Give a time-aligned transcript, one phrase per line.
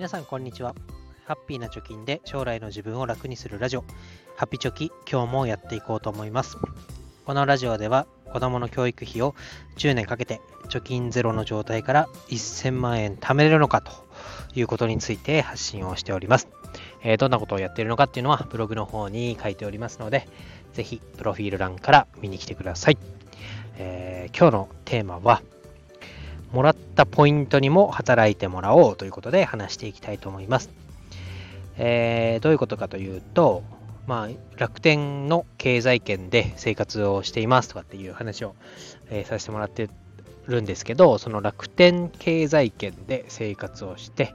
[0.00, 0.74] 皆さんこんにちは。
[1.26, 3.84] ハッピーな貯金で将来の自分を楽にするラジオ、
[4.34, 6.56] ハッピチョキ、今日もやっていこうと思います。
[7.26, 9.34] このラジオでは子供の教育費を
[9.76, 10.40] 10年かけて
[10.70, 13.92] 貯金ゼロの状態から1000万円貯めれるのかと
[14.54, 16.48] いうことについて発信をしております。
[17.02, 20.26] えー、どんなことをやっているのかっていうのはブログの方に書いておりますので、
[20.72, 22.96] ぜひプロフィール欄から見に来てください。
[23.76, 25.42] えー、今日のテーマは、
[26.52, 30.70] もらったポイントにも働いてもらおうということで話していきたいと思います。
[31.76, 33.62] えー、どういうことかというと、
[34.06, 38.54] まあ、楽天の経済圏で生活をしていますとかっていう話を、
[39.08, 39.88] えー、させてもらって
[40.46, 44.34] るんですけど、その楽天経済圏で生活をして、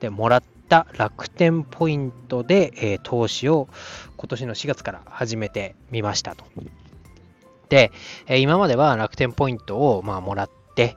[0.00, 3.68] で、もらった楽天ポイントで、えー、投資を
[4.16, 6.44] 今年の4月から始めてみましたと。
[7.68, 7.90] で、
[8.28, 10.96] え今までは楽天ポイントを、まあ、もらって、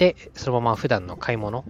[0.00, 1.62] で、そのまま普段の買い物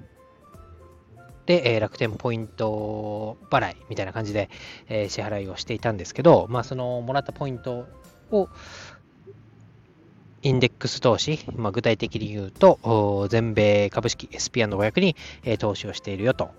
[1.47, 4.48] で、えー、楽天ポイント払いみたいな感じで、
[4.89, 7.89] えー、支払いをしていたんですけど、まあ、そのもらったポイント
[8.31, 8.48] を
[10.42, 16.51] インデックス投資、まあ、具体的に言うと、全米株式 SP&500 に、えー、投資をしているよと。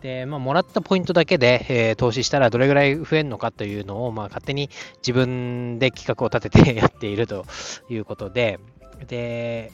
[0.00, 7.44] で、まあ、もらったポイントだけで、えー、投資したらどれぐらい増えるのかというのを、まあ、勝手に自分で企画を立てて やっていると
[7.90, 8.60] いうことで、
[9.08, 9.72] で、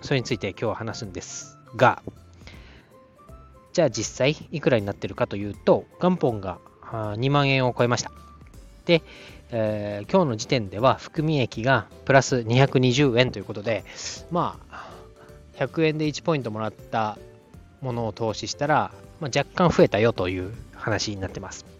[0.00, 2.02] それについて今日は話すんですが、
[3.72, 8.10] じゃあ実際いくらになってるかというと、元本が2万円を超えました。
[8.86, 9.02] で、
[9.50, 13.84] えー、今日の時点では含み益がプラス220円ということで、
[14.30, 14.88] まあ、
[15.56, 17.18] 100円で1ポイントもらった
[17.80, 18.90] ものを投資したら、
[19.20, 21.77] まあ、若干増えたよという話になってます。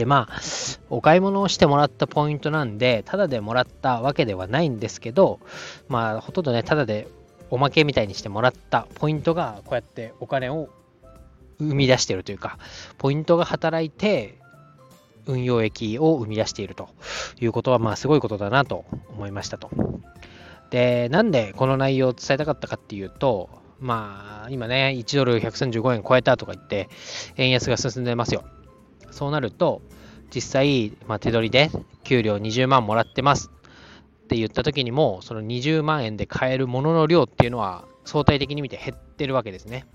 [0.00, 0.40] で、まあ、
[0.88, 5.40] お買い物をしてもらったポイントなんで、ただでもらったわけではないんですけど、
[5.88, 7.06] まあ、ほとんどね、ただで
[7.50, 10.70] おまけみたいにしてもらったポイントが、こうやってお金を
[11.58, 12.58] 生み出しているというか、
[12.96, 14.38] ポイントが働いて、
[15.26, 16.88] 運用益を生み出していると
[17.38, 19.70] いうことは、まあ、すごいことだなと思いましたと。
[20.70, 23.50] で、なんでこの内容を伝えたかったかっていうと、
[23.80, 26.88] まあ、今ね、1ドル135円超えたとか言って、
[27.36, 28.44] 円安が進んでますよ。
[29.10, 29.82] そうなると、
[30.34, 31.70] 実際、まあ、手取りで
[32.04, 33.50] 給料20万もらってます
[34.24, 39.86] って言った時にも、その20万円で買えるものの量っていうのは相対的に見て減ってるわけですね。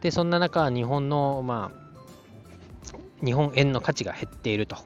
[0.00, 1.90] で、そんな中、日本の、まあ、
[3.24, 4.76] 日本円の価値が減っていると。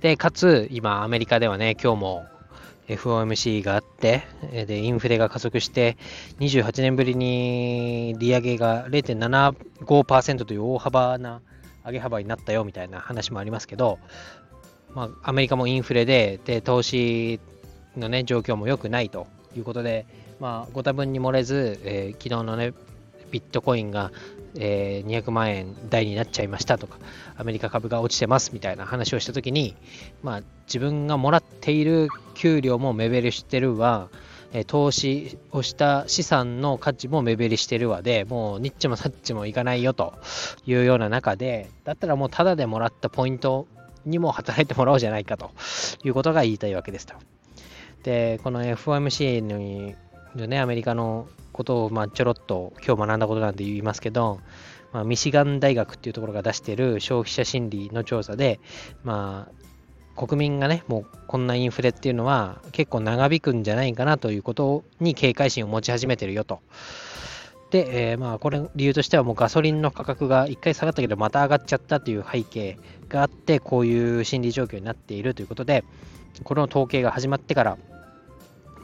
[0.00, 2.26] で、かつ、今、アメリカではね、今日も
[2.88, 4.22] FOMC があって、
[4.66, 5.96] で、インフレが加速して、
[6.40, 11.42] 28年ぶりに利上げが0.75%という大幅な
[11.86, 13.98] 上げ幅になったよみたいな話もありますけど、
[14.94, 17.40] まあ、アメリカもインフレで、で、投資
[17.96, 19.26] のね、状況も良くないと
[19.56, 20.06] いうことで、
[20.40, 22.72] まあ、ご多分に漏れず、えー、昨日のね、
[23.30, 24.12] ビットコインが、
[24.58, 26.98] えー、200万円台になっちゃいましたとか、
[27.36, 29.76] アメリカ株が落ちてますみたいな話をしたときに、
[30.22, 34.08] まあ、自分がもらっている給料も目減りしてるわ、
[34.52, 40.14] え投資をした資産の価値も目減りしてるわで、もうニッチもサッチもいかないよと
[40.66, 43.66] いうような中で、だったらもうタダでもらったポイント
[44.04, 45.50] にも働いてもらおうじゃないかと
[46.04, 47.14] いうことが言いたいわけですと。
[48.02, 54.40] で、この FOMC のね、アメリカのことをまあちょろっと今日学んだことなんで言いますけど、
[54.92, 58.60] まあ、ミシガン大学っていうところが出してる消費者心理の調査で、
[59.04, 59.65] まあ、
[60.16, 66.60] 国民がね、もうこんなインフレっていうのは結構長引くんじゃないかなということに警戒心を持ち始めてるよと。
[67.70, 72.78] で、えー、まあこれ理由としてはもうガソリンの価格が1回下がったけどまた上がっちゃったという背景
[73.08, 75.84] があってこういう心理状況になっているということで
[76.44, 77.78] この統計が始まってから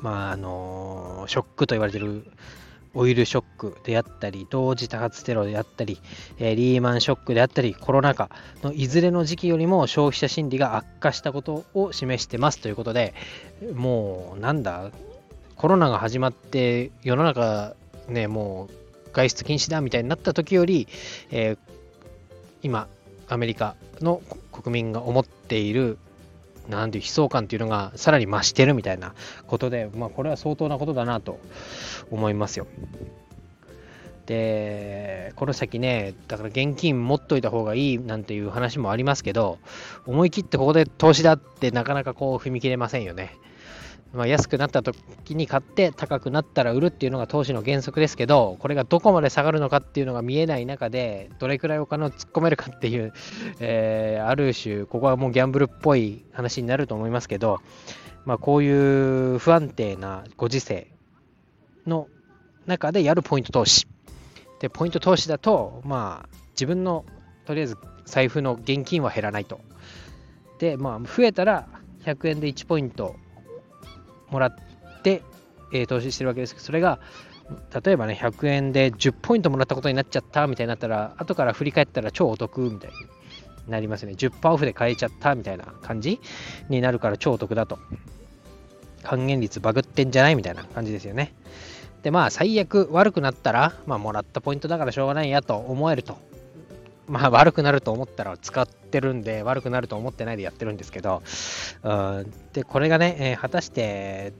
[0.00, 2.24] まああのショックと言われてる
[2.94, 6.00] オイルショックであったり、同時多発テロであったり、
[6.38, 8.30] えリーマンショックであったり、コロナ禍
[8.62, 13.14] のいずれの時期よりも消費者心理が悪化したことを示してますということで、
[13.74, 14.90] もうなんだ、
[15.56, 17.76] コロナが始まって世の中
[18.08, 20.88] ね、もう外出禁止だみたいになった時より、
[21.30, 21.58] えー、
[22.62, 22.88] 今、
[23.28, 24.20] アメリカの
[24.50, 25.98] 国民が思っている
[26.68, 29.14] なんていう悲壮感っていうのがさらに増してるみたいな
[29.46, 31.38] ことで、まあ、これは相当なことだなと
[32.10, 32.66] 思いますよ。
[34.26, 39.58] で、この先ね、だから現金持っといた方がいいなんていう話もありますけど、
[40.06, 43.36] 思い切ってここで投資だってなかなかこう踏み切れませんよね。
[44.12, 53.14] まあ、安くなった時に買って高くなったら売るっていうのが投資の原則ですけど、これがどこまで下がるのかっていうのが見えない中で、どれくらいお金を突っ込めるかっていう、
[53.60, 57.60] えー、ある種、ここはもうギャンブルっぽい話になると思いますけど、
[58.26, 60.88] まあ、こういう不安定なご時世
[61.86, 62.08] の
[62.66, 63.86] 中でやるポイント投資。
[64.60, 67.06] で、ポイント投資だと、まあ、自分の
[67.46, 69.60] とりあえず財布の現金は減らないと。
[70.58, 71.66] で、まあ、増えたら
[72.04, 73.16] 100円で1ポイント
[74.32, 74.54] もらっ
[75.02, 75.22] て、
[75.72, 76.98] えー、投資してるわけですけど、それが、
[77.84, 84.12] 例えばね、100円で10ポイントもらったことになっちゃったみたいになったら、後から振り返ったら超お得みたいになりますね。
[84.12, 86.20] 10%オフで買えちゃったみたいな感じ
[86.68, 87.78] になるから超お得だと。
[89.02, 91.34] 還元率バグってんじゃないみたいな感じですよね。
[92.02, 96.18] で、まあ、最悪悪くなったら、まあ、もらったポイントだからしょうがないやと思えると。
[97.08, 101.22] まあ、悪くなると思ったら使ってるんで、悪くなると思ってないでやってるんですけど、
[101.82, 104.32] うんで、これがね、え、果たして、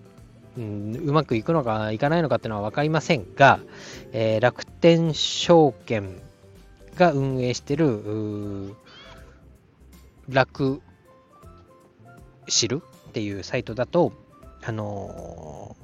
[0.56, 3.60] うん、うまくいくのかいかないのかっていうのは分かりませんが、
[4.12, 6.20] えー、楽天証券
[6.96, 8.74] が運営してる
[10.28, 10.82] 楽
[12.48, 14.12] 知るっていうサイトだと、
[14.62, 15.76] あの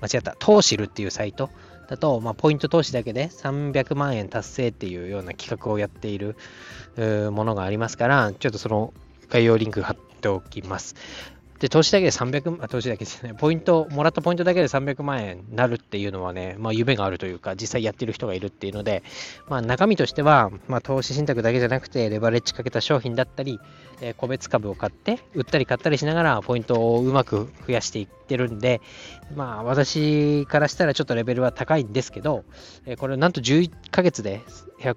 [0.00, 1.50] ー、間違った、投資るっていうサイト
[1.90, 6.36] だと、まあ、ポイント投資だけで300万円達成っていうような企画をやっている
[6.96, 8.94] ものがありますから、ちょっとその
[9.28, 10.94] 概要リンク貼っておきます。
[11.60, 19.02] で、投資だけで300、あ、投資だけですね、ポイント、もらったポイントだけで300万円になるっていうのはね、まあ夢があるというか、実際やってる人がいるっていうので、
[19.46, 23.60] まあ中身としては、まあ投資信託だけじゃなくて、レバレッジかけた商品だったり、
[24.00, 28.80] え、個別株を買って、売ったり買ったりしながら、ポイントをうまく増やしていってるんで、
[29.34, 32.44] まあ私からしたらちょっとレベルは高いんですけど、
[32.86, 34.40] え、これなんと11ヶ月で
[34.80, 34.96] 100、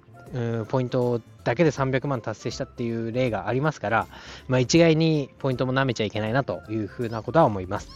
[0.68, 4.06] ポイントだけで300万達成したっていう例がありますから、
[4.48, 7.88] まあ、一概にポイントも舐めちゃいけないなというふうなことは思います。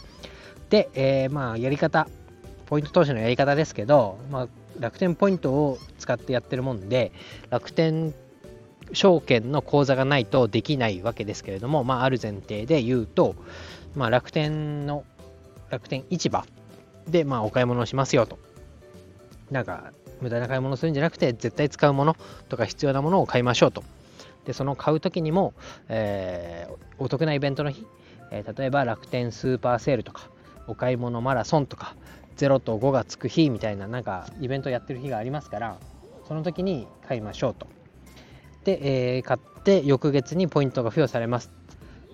[0.69, 2.07] で、えー、まあやり方、
[2.67, 4.47] ポイント投資のやり方ですけど、まあ、
[4.79, 7.11] 楽天ポイントを使ってやってるもんで、
[7.49, 8.13] 楽天
[8.93, 13.35] 証券の口座がないとできないわけですけれども、まあ、ある前提で言うと、
[13.95, 15.03] まあ、楽天の
[15.69, 16.45] 楽天市場
[17.07, 18.39] で、まあ、お買い物をしますよと。
[19.51, 19.91] なんか、
[20.21, 22.15] 無駄な買い物するんじゃなくて、絶対使うもの
[22.49, 23.83] とか必要なものを買いましょうと。
[24.45, 25.53] で、その買うときにも、
[25.89, 27.85] えー、お得なイベントの日、
[28.31, 30.29] えー、例えば楽天スーパーセールとか、
[30.67, 31.95] お買い物マラソンとか、
[32.37, 35.77] 0と5がつく日みたいな、なんかイベントやってる日がありますから、
[36.27, 37.67] その時に買いましょうと。
[38.63, 41.58] で、えー、買って翌月にポイントが付与されます。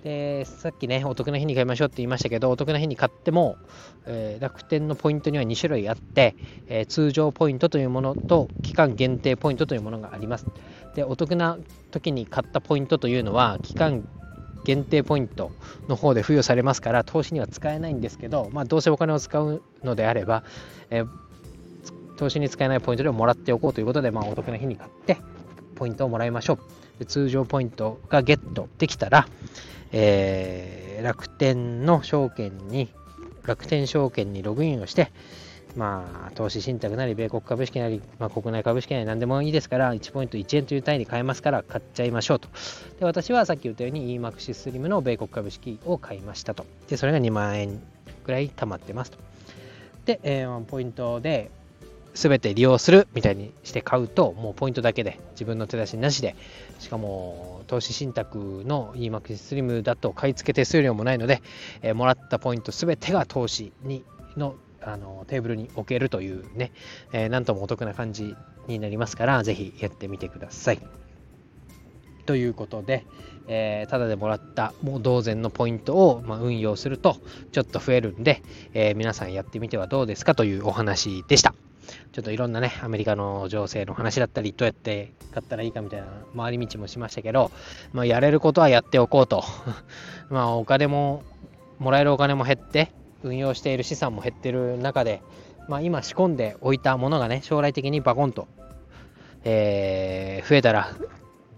[0.06, 3.58] で、さっきね、お得な日に買いましょうって言いましたけど、お得な日に買っても、
[4.06, 6.36] えー、楽天のポイントには2種類あって、
[6.68, 10.46] えー、通常ポイントというものと、期間限定ポイントというものがあります。
[10.94, 11.58] で、お得な
[11.90, 14.08] 時に買ったポイントというのは、期間
[14.64, 15.52] 限定ポイント
[15.88, 20.44] の方で付与されますから、投資には使えないんですけど、まあ、どうせお金を使うのであれば、
[20.92, 21.08] えー、
[22.18, 25.18] 投資に使えないポイントでももらっておこうということで、まあ、お得な日に買って、
[25.74, 26.60] ポイントをもらいましょ
[27.00, 27.06] う。
[27.06, 29.28] 通常ポイントがゲットできたら、
[29.92, 32.90] えー、楽天の証券に、
[33.46, 35.12] 楽天証券にログインをして、
[35.76, 42.48] まあ、投資信託なり、米国株式なり、まあ、国内株式なり何でもいいですから、1ポイント1円という単位で買えますから、買っちゃいましょうと。
[43.00, 46.66] で、私はさっき言ったように EMAX スリムの米国株式を買いましたと。
[46.88, 47.82] で、それが2万円
[48.26, 49.18] ぐらい貯まってますと。
[50.06, 51.52] で、えー、ポイントで、
[52.16, 56.36] 全て利用するみたいにして買うと、もうポイントだけで自分の手出しなしで、
[56.80, 61.42] しかも投資信託の EMAX スリムだと買い付け手数料もないので、
[61.82, 64.04] えー、もらったポイント全てが投資に
[64.38, 66.72] のあのテーブルに置けるというね、
[67.12, 68.36] えー、なんともお得な感じ
[68.68, 70.80] になりますから、ぜひやってみてください。
[72.28, 73.06] ということで、
[73.48, 77.18] えー、ただでもらったもう同然のポイントを、まあ、運用すると
[77.52, 78.42] ちょっと増えるんで、
[78.74, 81.55] えー、皆さんやってみてはどうですかというお話でした。
[82.16, 87.52] ちょっといろんなね、アメリカの情勢の話だったり、どうやって買ったらいいかみたいな回り道もしましたけど、
[87.92, 89.44] まあ、やれることはやっておこうと。
[90.32, 91.24] まあ、お金も、
[91.78, 95.22] もらえるお金も減って、運用している資産も減ってる中で、
[95.68, 98.48] まあ、今仕込んでおいたものがね、将来的にバコンと、
[99.44, 100.92] えー、増えたら、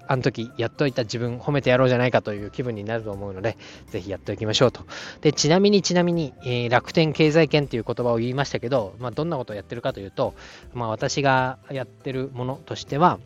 [0.08, 3.58] あの時やっといた自分褒めてやろうじゃないかという気分になると思うので、
[3.90, 4.82] ぜひやっておきましょうと。
[5.22, 10.34] で、ちなみにちなみに、えー、楽天経済圏という言葉を言いましたけど、まあ、どんなことをやってるかというと、
[10.74, 13.20] まあ、私がやってるものとしては、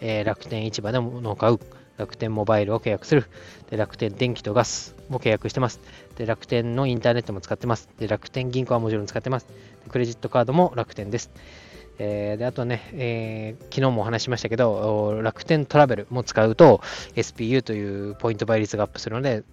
[0.00, 1.58] えー、楽天市場で物を買う、
[1.96, 3.26] 楽天モバイルを契約する、
[3.70, 5.80] で楽天電気とガスも契約してます。
[6.16, 7.88] で楽天のインターネットも使ってます。
[7.98, 9.46] で楽天銀行はもちろん使ってます。
[9.88, 11.30] クレジットカードも楽天です。
[12.02, 16.80] えー、であとね、えー、昨日もお話しましたけど、楽天トラベルも使うと
[17.14, 19.44] SPU というポイント倍率がアップするので、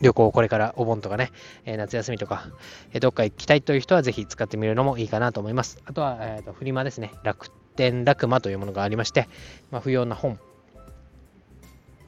[0.00, 1.30] 旅行これからお盆とかね、
[1.64, 2.48] えー、夏休みとか、
[2.92, 5.80] えー、どっか行きたいという人はぜひ使ってみるのもいいかなと思います。
[5.86, 9.28] あとは、えーと、フリマですね、楽天楽マというものがありまして、
[9.70, 10.40] まあ、不要な本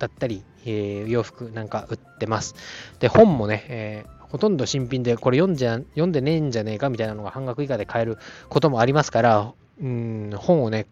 [0.00, 2.56] だったり、えー、洋服なんか売ってます。
[2.98, 10.86] で、本もね、えー、ほとんど新品でこれ読んじゃ読んでねえんじゃねえかみたいなのが半額以下で買えることもありますから、うん、本をね、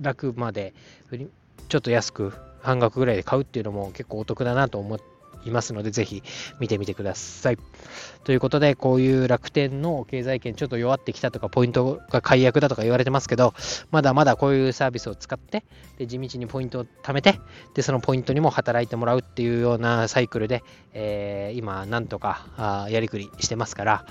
[0.00, 0.74] 楽まで、
[1.68, 5.15] ちょっと安く、半額ぐらいで買うっていうのも結構お得だなと思って
[5.46, 6.22] いますので、ぜひ
[6.60, 7.58] 見てみてください。
[8.24, 13.54] ということで、こういう楽天の経済圏ちょっと弱ってきたとか、ポイントが解約だとか言われてますけど、
[13.90, 15.64] まだまだこういうサービスを使って、
[15.98, 17.38] で地道にポイントを貯めて、
[17.74, 20.62] でそのポイントにも働いてもらうっていうようなサイクルで、
[20.92, 24.06] えー、今、なんとかあやりくりしてますから、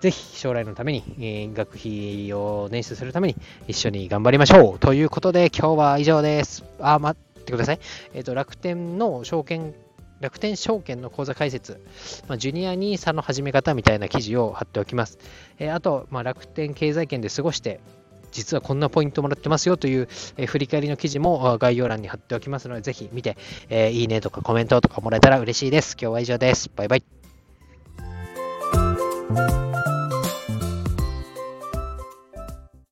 [0.00, 6.64] ぜひ将来のために、えー、学費を捻出するために一緒に頑張りましょうということで、今日は以上です。
[6.80, 7.80] あ、待ってください。
[8.14, 9.74] えっ、ー、と、楽天の証券
[10.20, 11.80] 楽天証券の口座開設、
[12.28, 15.18] まあ、ジュニア NISA の始め方みたいな記事を貼っておきます。
[15.58, 17.80] えー、あと、まあ、楽天経済圏で過ごして、
[18.32, 23.36] 実はこんなポイントもらってますよという、えー、振り返りの記事も概要欄に貼っておきますので、ぜひ見て、
[23.68, 25.96] えー、いいねとかコメントとかもらえたら嬉しいです。
[26.00, 26.70] 今日は以上です。
[26.74, 27.04] バイバイ。